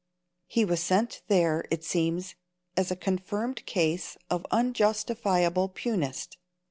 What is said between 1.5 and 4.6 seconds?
it seems, as a confirmed case of